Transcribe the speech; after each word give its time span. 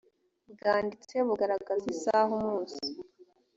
bwanditse 0.53 1.15
bugaragaza 1.27 1.85
isaha 1.95 2.31
umunsi 2.39 2.79